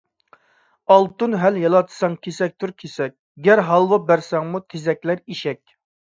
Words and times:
ئالتۇن 0.93 1.33
ھەل 1.41 1.59
يالاتساڭ 1.63 2.15
كېسەكتۇر 2.27 2.73
كېسەك، 2.83 3.13
گەر 3.47 3.61
ھالۋا 3.67 3.99
بەرسەڭمۇ 4.07 4.63
تېزەكلەر 4.75 5.21
ئېشەك. 5.35 5.63